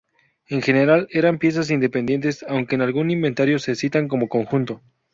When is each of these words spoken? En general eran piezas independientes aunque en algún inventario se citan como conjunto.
En 0.49 0.63
general 0.63 1.07
eran 1.11 1.37
piezas 1.37 1.69
independientes 1.69 2.43
aunque 2.49 2.73
en 2.73 2.81
algún 2.81 3.11
inventario 3.11 3.59
se 3.59 3.75
citan 3.75 4.07
como 4.07 4.29
conjunto. 4.29 4.81